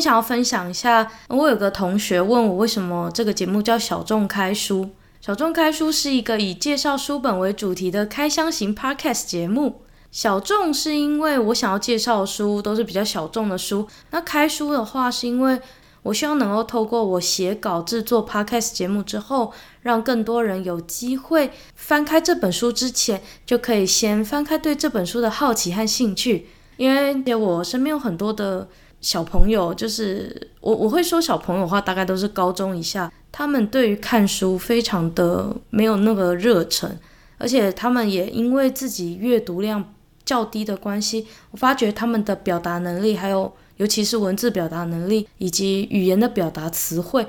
[0.00, 4.90] 想要分享一下，我有个同学问我为什么这个节目叫小众开书。
[5.20, 9.82] 小众开书是一个以介绍书本为主题的开箱型 podcast 节目。
[10.10, 15.60] 小众是因为我想要介绍的书都是比较小众的书，那开书的话是因为
[16.04, 26.46] 我希望能够透过我写稿制作 podcast 节目之后，让更多人有机会翻开这本书之前，就可以先翻开对这本书的好奇和兴趣。
[26.78, 28.68] 因为我身边有很多的。
[29.00, 33.10] 小朋友就是我，我会说小朋友的话，大概都是高中以下。
[33.32, 36.98] 他们对于看书非常的没有那个热忱，
[37.38, 39.94] 而且他们也因为自己阅读量
[40.24, 47.26] 较低的关系，我发觉他们的表达能力，还有尤其是文字表达能力以及语言的表达词汇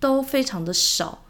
[0.00, 1.22] 都非常的少。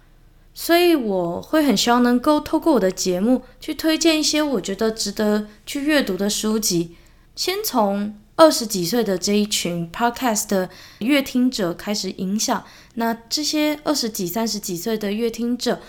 [0.55, 6.97] 所以我会很希望能够透过我的节目去推荐一些我觉得值得去阅读的书籍，
[7.36, 8.14] 先从。
[8.34, 15.80] 二十几岁的这一群 podcast 的阅听者开始影响，那这些二十几、三十几岁的阅听者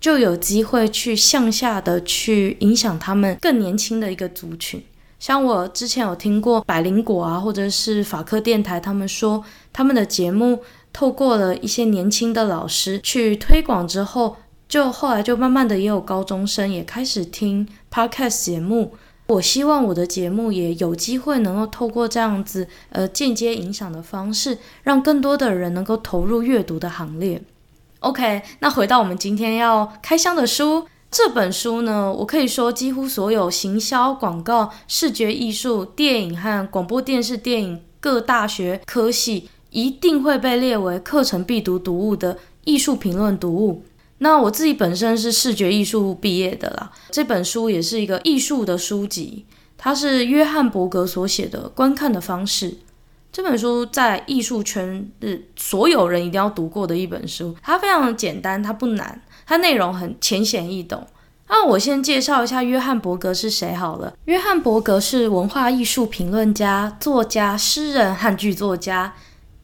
[0.00, 4.82] 就有机会去向下的去影响他们更年轻的一个族群。
[5.18, 10.62] 像我之前有听过百灵果啊，或者是法科电台，他们说他们的节目
[10.92, 14.36] 透过了一些年轻的老师去推广之后，
[14.68, 18.94] 就后来就慢慢的也有高中生也开始听 podcast 节目。
[19.28, 27.42] 我希望我的节目也有机会能够透过这样子呃间接影响的方式，让更多的人能够投入阅读的行列。
[28.00, 43.82] OK，那回到我们今天要开箱的书，这本书呢，我可以说几乎所有行销、广告、视觉艺术、电影和广播电视电影各大学科系一定会被列为课程必读读物的艺术评论读物。
[44.18, 49.46] 那我自己本身是视觉艺术毕业的啦，这本书也是一个艺术的书籍，
[49.76, 52.70] 它是约翰伯格所写的《观看的方式》。
[53.30, 61.06] 这本书在艺术圈是所有人一定要读过的一本书，它非常的简单，它不难，它内容很浅显易懂。
[61.48, 64.12] 那我先介绍一下约翰伯格是谁好了。
[64.24, 69.14] 约翰伯格是文化艺术评论家、作家、诗人和剧作家，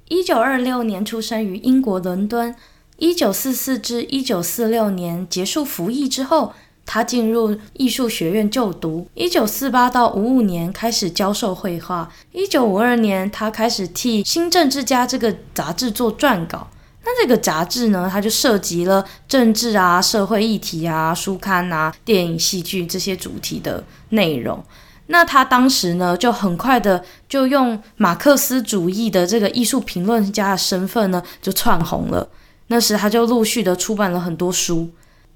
[0.09, 2.55] 一九二六年出生于英国伦敦。
[2.97, 6.53] 一九四四至一九四六年结束服役之后，
[6.87, 9.09] 他进入艺术学院就读。
[9.15, 12.11] 一九四八到五五年开始教授绘画。
[12.33, 16.69] 一九五二年，他开始替《新政治家》这个杂志做撰稿。
[17.07, 24.65] 那这个杂志呢，它就涉及了政治啊、社会议题啊、书刊啊、电影、戏剧这些主题的内容。
[25.09, 32.27] 那他当时呢，就很快的就用马克思主义的这个艺术评论家的身份呢，就窜红了。
[32.69, 34.91] 那时他就陆续的出版了很多书，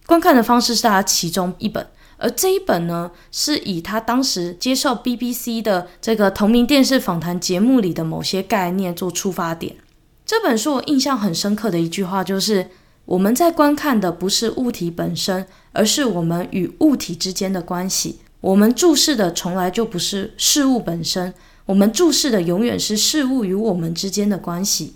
[0.07, 9.77] 观看的方式是他其中一本，而这一本呢，是以他当时接受 BBC 的这个同名电视访谈节目里的某些概念做出发点。
[10.25, 12.69] 这本书我印象很深刻的一句话就是：
[13.05, 18.21] 我们在观看的不是物体本身，而是我们与物体之间的关系。
[18.41, 21.33] 我们注视的从来就不是事物本身，
[21.67, 24.95] 我们注视的永远是事物与我们之间的关系。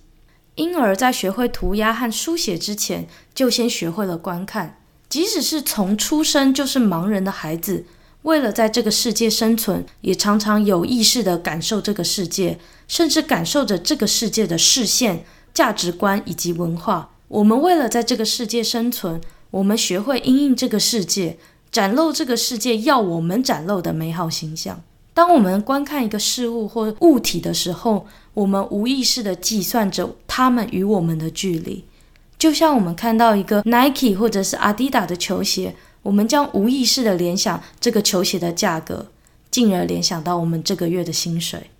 [0.56, 4.78] 婴儿，在学会涂鸦和书写之前，就先学会了观看。
[5.08, 7.86] 即使是从出生就是盲人的孩子，
[8.22, 15.24] 为了在这个世界生存，也常常有意识地感受这个世界，甚至感受着这个世界的视线、
[15.54, 17.10] 价值观以及文化。
[17.28, 19.20] 我们为了在这个世界生存，
[19.50, 21.38] 我们学会因应这个世界，
[21.70, 24.82] 展露这个世界要我们展露的美好形象。
[25.14, 31.84] 当我们观看一个事物或物体的时候，我们无意识地计算着它们与我们的距离。
[32.38, 39.06] 就像我们看到一个 Nike 或者是 Adidas 的球鞋，我们将无意识地联想这个球鞋的价格，
[39.50, 41.70] 进而联想到我们这个月的薪水。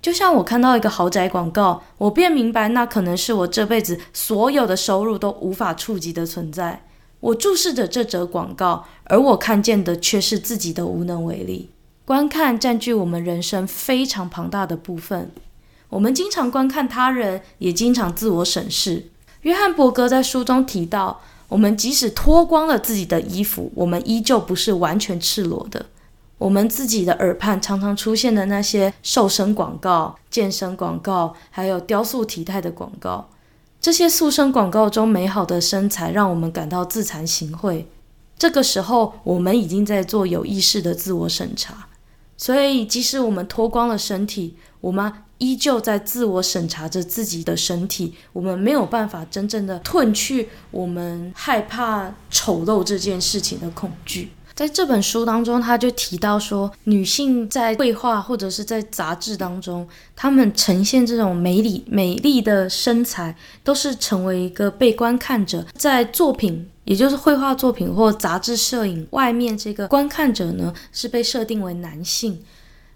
[0.00, 6.84] 就像我看到一个豪宅广告，我便明白那可能是我这辈子所有的收入都无法触及的存在。
[7.20, 11.68] 我注视着这则广告，而我看见的却是自己的无能为力。
[12.08, 15.30] 观看占据我们人生非常庞大的部分。
[15.90, 19.10] 我们经常观看他人，也经常自我审视。
[19.42, 25.84] 约翰伯格在书中提到，我们即使脱光了自己的衣服，我们依旧不是完全赤裸的。
[26.38, 33.28] 我们自己的耳畔常常出现的那些瘦身广告、健身广告，还有雕塑体态的广告，
[33.82, 37.84] 这些塑身广告中美好的身材，让我们感到自惭形秽。
[38.38, 41.87] 这个时候，我们已经在做有意识的自我审查。
[42.38, 48.14] 所以，即使我们脱光了身体，我们依旧在自我审查着自己的身体。
[48.32, 54.30] 我们没有办法真正的褪去我们害怕丑陋这件事情的恐惧。
[54.54, 59.86] 在这本书当中，他就提到说，女性在绘画或者是在杂志当中，
[60.16, 65.64] 她们呈现这种美丽美丽的身材，都是成为一个被观看者。
[65.74, 72.40] 在作品，也就是绘画作品或杂志摄影外面，这个观看者呢，是被设定为男性。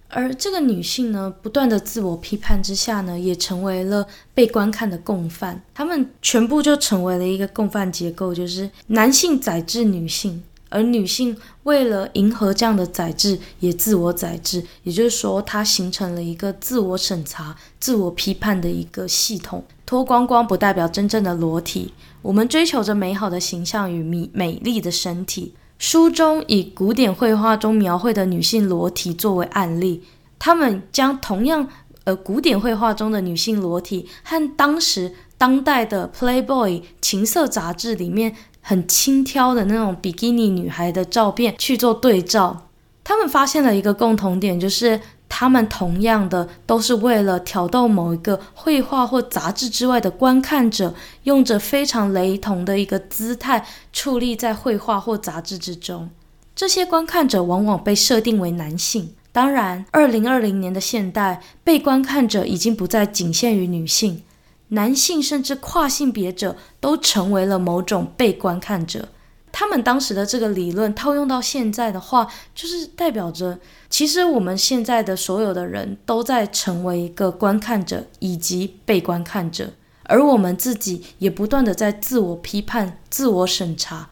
[0.09, 5.63] 而这个女性呢，不断的自我批判之下呢，也成为了被观看的共犯。
[5.75, 14.65] 他们全部就成为了一个共犯结构，就是男性宰制女性，而女性为了迎合这样的宰制，也自我宰制。
[14.85, 19.63] 也就是说，它形成了一个自我审查、自我批判的一个系统。
[19.85, 21.93] 脱光光不代表真正的裸体，
[22.23, 25.55] 我们追求着美好的形象与美美丽的身体。
[25.79, 30.03] 书中以古典绘画中描绘的女性裸体作为案例，
[30.39, 31.69] 他们将同样
[32.05, 42.69] 呃古典绘画中的女性裸体和当时当代的 Playboy 情色杂志里面很轻佻的那种比基尼女孩的照片去做对照，
[43.03, 45.01] 他们发现了一个共同点，就是。
[45.35, 53.65] 他们同样的都是为了挑逗某一个绘画或杂志之外的观看者，用着非常雷同的一个姿态
[53.95, 56.11] 矗立在绘画或杂志之中。
[56.55, 59.15] 这些观看者往往被设定为男性。
[59.33, 64.23] 当然，二零二零年的现代，被观看者已经不再仅限于女性，
[64.69, 69.09] 男性甚至跨性别者都成为了某种被观看者。
[69.53, 73.61] 他们当时的这个理论套用到现在的话，就是代表着，
[73.91, 84.09] 其实我们现在的所有的人都在成为一个观看者以及被观看者，而我们自己也不断的在自我批判、自我审查，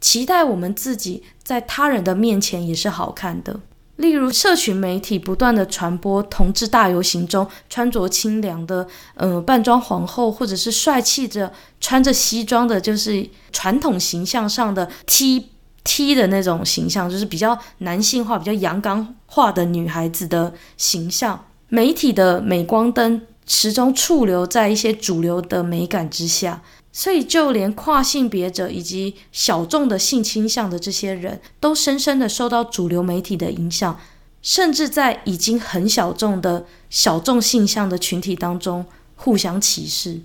[0.00, 3.60] 期待我们自己在他人的面前也是好看的。
[3.96, 11.50] 例如，社群媒体不断地传播同志大游行中穿着清凉的，呃，扮装皇后，或者是帅气着
[11.80, 15.48] 穿着西装的，就是传统形象上的 T
[15.82, 21.46] T 的那种形象，就是比较男性化、比较阳刚化的女孩子的形象。
[21.68, 26.62] 媒体的镁光灯始终驻留在一些主流的美感之下。
[26.98, 34.00] 所以，就连跨性别者以及小众的性倾向的这些人都深深的受到主流媒体的影响，
[34.40, 40.22] 甚至在已经很小众的小众性向的群体当中互相歧视。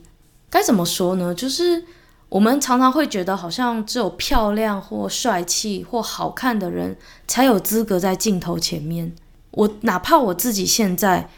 [0.49, 1.35] 该怎么说呢？
[1.35, 1.83] 就是
[2.29, 6.95] 我们常常会觉得，好像只有漂亮或帅气或好看的人
[7.27, 9.13] 才有资格在镜头前面。
[9.51, 11.29] 我哪怕我自己现在。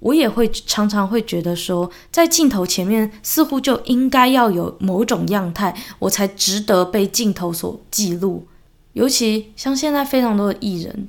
[0.00, 8.46] 我也会常常会觉得说，在镜头前面似乎就应该要有某种样态，我才值得被镜头所记录。
[8.92, 11.08] 尤其像现在非常多的艺人，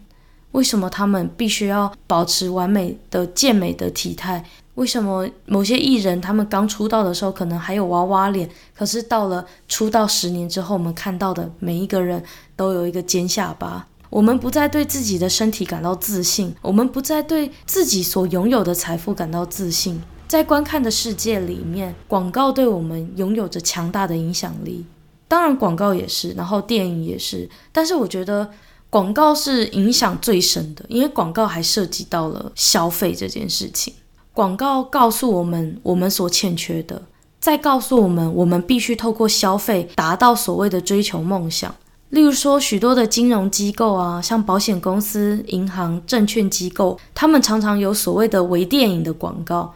[0.51, 4.43] 为什么他们必须要保持完美的健美的体态？
[4.75, 12.23] 为什么某些艺人他们刚出道的时候可能还有娃娃脸，可是到了出道十年之后，我们看到的每一个人
[12.55, 13.87] 都有一个尖下巴？
[14.09, 20.01] 我们不再对自己的身体感到自信，我们不再对自己所拥有的财富感到自信。
[20.27, 24.85] 在观看的世界里面，广告对我们拥有着强大的影响力。
[25.27, 27.49] 当然，广告也是，然后电影也是。
[27.71, 28.49] 但是，我觉得
[28.89, 33.93] 广告是影响最深的，因为广告还涉及到了消费这件事情。
[34.33, 37.01] 广告告诉我们我们所欠缺的，
[37.39, 41.73] 再告诉我们我们必须透过消费达到所谓的追求梦想。
[42.09, 49.73] 例如说，许多的金融机构啊，像保险公司、银行、证券机构，他们常常有所谓的微电影的广告。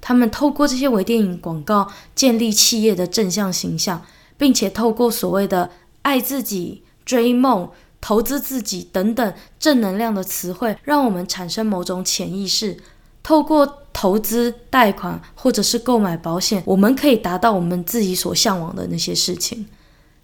[0.00, 4.02] 他们透过这些微电影广告建立企业的正向形象，
[4.36, 5.70] 并且透过所谓的
[6.02, 7.68] 爱自己、追梦、
[8.00, 12.76] 投资自己等等正能量的词汇，让我们产生某种潜意识。
[13.22, 19.66] 透过投资、贷款或者是购买保险，我们可以达到我们自己所向往的那些事情。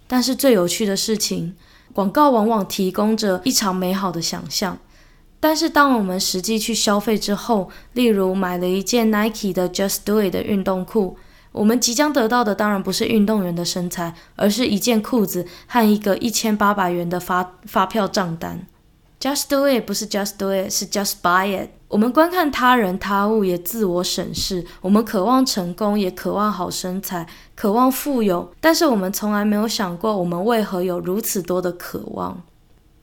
[0.07, 1.55] 但是最有趣的事情，
[1.93, 4.77] 广告往往提供着一场美好的想象。
[5.39, 11.17] 但是当我们实际去消费之后，例如买了一件 Nike 的 Just Do It 的运动裤，
[11.51, 18.65] 我们即将得到的当然不是运动员的身材，而是一件裤子和一个一千八百元的发发票账单。
[19.19, 21.69] Just Do It 不是 Just Do It，是 Just Buy It。
[21.87, 24.65] 我们观看他人他物，也自我审视。
[24.81, 28.51] 我们渴望成功，也渴望好身材，渴望富有。
[28.59, 32.41] 但是我们从来没有想过，我们为何有如此多的渴望？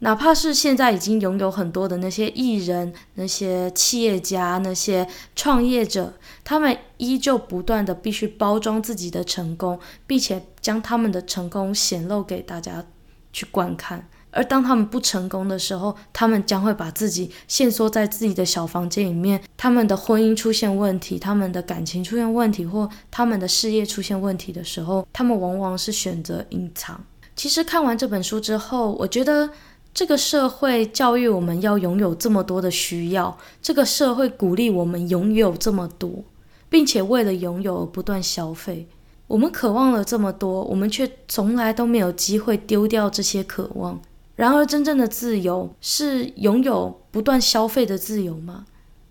[0.01, 12.85] 哪怕是现在已经拥有很多的那些艺人、那些企业家、那些创业者，他们依旧不断地必须包装自己的成功，并且将他们的成功显露给大家
[13.33, 14.09] 去观看。
[14.33, 19.41] 而当他们不成功的时候，他们将会把自己限缩在自己的小房间里面。
[19.57, 26.99] 他们的婚姻出现问题，他们的感情出现问题，或他们的事业出现问题的时候，他们往往是选择隐藏。
[27.37, 29.49] 其实看完这本书之后，我觉得
[29.95, 36.25] 这个社会教育我们要拥有这么多的需要，这个社会鼓励我们拥有这么多，
[36.71, 38.89] 并且为了拥有而不断消费。
[39.27, 44.01] 我们渴望了这么多，我们却从来都没有机会丢掉这些渴望。
[44.35, 48.65] 然而，真正的自由是拥有不断消费的自由吗？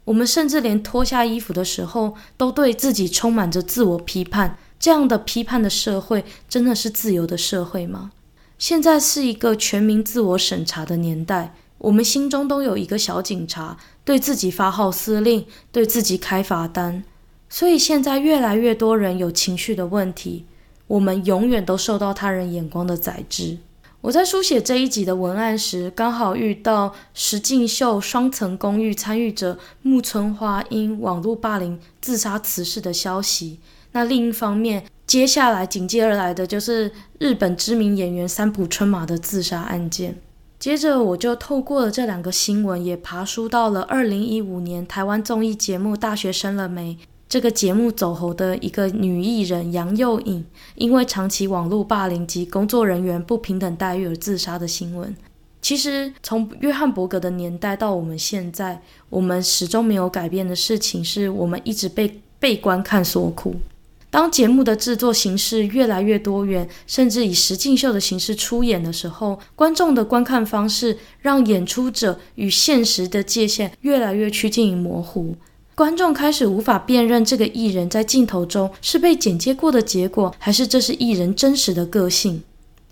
[0.06, 4.58] 我们甚至连脱下衣服的时候，都对自己充满着自我批判。
[4.80, 8.12] 这样的批判的社会，真的是自由的社会吗？
[8.58, 17.04] 现在是一个全民自我审查的年代，我们心中都有一个小警察，对自己发号司令，对自己开罚单。
[17.48, 20.46] 所以现在越来越多人有情绪的问题，
[20.88, 23.60] 我们永远都受到他人眼光的宰制。
[24.02, 33.60] 我在书写这一集的文案时，刚好遇到石敬秀双层公寓参与者木村花因网络霸凌自杀辞世的消息。
[33.92, 40.20] 那另一方面，接下来紧接而来的就是日本知名演员三浦春马的自杀案件。
[40.58, 46.98] 接着，我就透过了这两个新闻，也爬梳到了二零一五年台湾综艺节目《大学生了没》
[47.32, 50.44] 这个节目走红的一个女艺人杨佑颖，
[50.76, 55.16] 因为长期网络霸凌及工作人员不平等待遇而自杀的新闻。
[55.62, 63.56] 其实，从约翰伯格的年代到我们现在，我们始终没有改变的事情，是我们一直被被观看所苦。
[64.10, 75.38] 当节目的制作形式越来越多元，甚至以实境秀的形式出演的时候，观众的观看方式让演出者与现实的界限越来越趋近于模糊。
[75.76, 82.44] 观众开始无法辨认这个艺人在镜头中是被剪接过的结果，还是这是艺人真实的个性。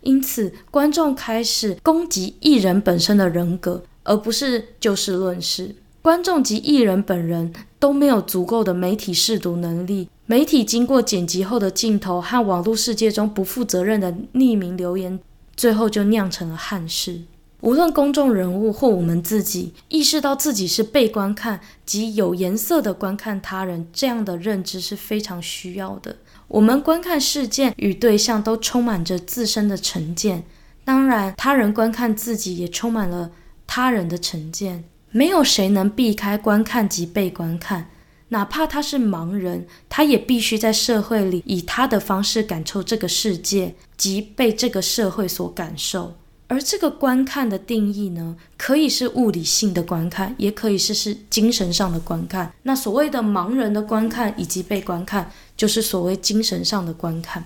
[0.02, 5.76] 因此，观众开始攻击艺人本身的人格，而不是就事论事。
[6.02, 10.08] 观众及艺人本人都没有足够的媒体识读能力。
[10.26, 15.20] 媒体经过剪辑后的镜头和网络世界中不负责任的匿名留言，
[15.58, 17.22] 最后就酿成了憾事。
[17.62, 26.16] 无论公众人物或我们自己，意识到自己是被观看及有颜色的观看他人，这样的认知是非常需要的。
[26.48, 30.46] 我们观看事件与对象都充满着自身的成见，
[30.86, 33.32] 当然，他人观看自己也充满了
[33.68, 34.86] 他人的成见。
[35.12, 37.90] 没有谁能避开观看及被观看。
[38.30, 46.14] 哪怕他是盲人，他也必须在社会里以他的方式感受这个世界，及被这个社会所感受。
[46.50, 52.52] 而这个观看的定义呢，可以是物理性的观看，也可以是是精神上的观看。
[52.64, 57.46] 那所谓的盲人的观看以及被观看，就是所谓精神上的观看。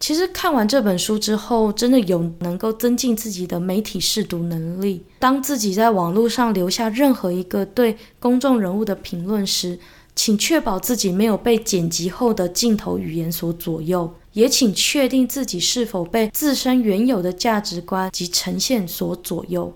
[0.00, 5.04] 其实看完这本书之后，真的有能够增进自己的媒体试读能力。
[5.18, 9.78] 当自己在网络上留下任何一个对公众人物的评论时，
[10.14, 19.72] 请确保自己没有被剪辑后的镜头语言所左右，也请确定自己是否被自身原有的价值观及呈现所左右。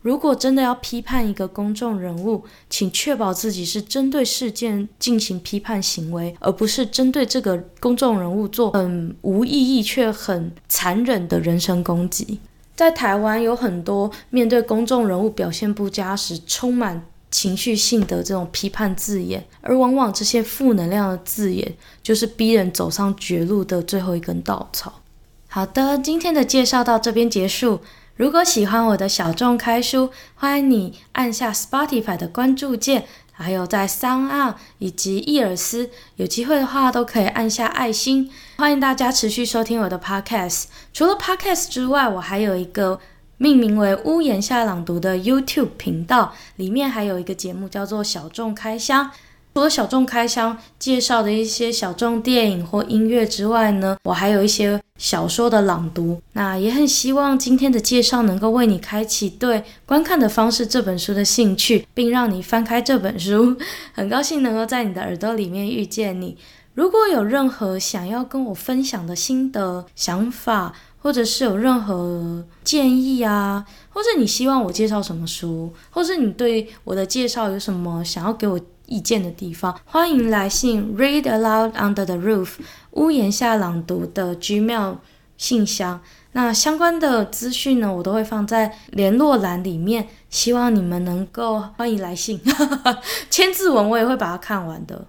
[0.00, 12.40] 如果真的要批判一个公众人物，请确保自己是针对事件进行批判行为，而不是针对这个公众人物做很无意义却很残忍的人身攻击。
[12.74, 25.00] 在台湾，有很多面对公众人物表现不佳时，充满情绪性的这种批判字眼，而往往这些负能量的字眼，就是逼人走上绝路的最后一根稻草。
[25.48, 27.80] 好的，今天的介绍到这边结束。
[28.16, 38.30] 如果喜欢我的小众开书，欢迎你按下 Spotify 的关注键，还有在 SoundOn 以及易尔斯，有机会的话都可以按下爱心。
[38.58, 40.64] 欢迎大家持续收听我的 Podcast。
[40.92, 43.00] 除了 Podcast 之外，我还有一个。
[43.42, 49.10] 命名为“屋檐下朗读”的 YouTube 频道，里面还有一个节目叫做“小众开箱”。
[49.52, 56.22] 除了小众开箱介绍的一些小众电影或音乐之外呢，我还有一些小说的朗读。
[56.34, 63.56] 那也很希望今天的介绍能够为你开启对观看的方式这本书的兴趣，并让你翻开这本书。
[63.92, 66.38] 很高兴能够在你的耳朵里面遇见你。
[66.74, 82.50] 如果有任何想要跟我分享的心得、想法，或者是有任何建议啊，或者你希望我介绍什么书，或者你对我的介绍有什么想要给我意见的地方，欢迎来信 Read Aloud Under the Roof
[82.92, 84.98] 屋檐下朗读的 Gmail
[85.36, 86.00] 信箱。
[86.34, 92.40] 那相关的资讯呢，我都会放在联络栏里面，希望你们能够欢迎来信，
[93.28, 95.06] 千字文我也会把它看完的。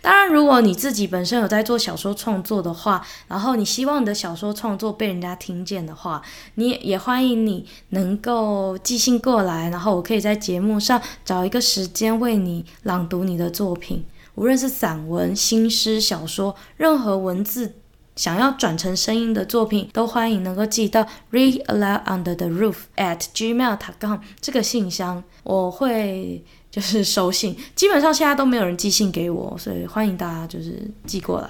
[0.00, 6.22] 当然，如果你自己本身有在做小说创作的话，然后你希望你的小说创作被人家听见的话，
[6.54, 17.74] 你也欢迎你能够寄信过来，然后我可以在节目上找一个时间为你朗读你的作品，无论是散文、新诗、小说，任何文字
[18.14, 26.42] 想要转成声音的作品，都欢迎能够寄到 read aloud under the roof at gmail.com 这个信箱，我会
[26.76, 27.56] 就是收信。
[27.74, 31.48] 基本上现在都没有人寄信给我，所以欢迎大家就是寄过来。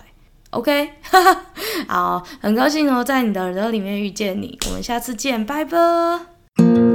[0.50, 0.88] OK，
[1.88, 6.85] 好，很高兴哦，在你的耳朵里面遇见你，我们下次见，拜拜。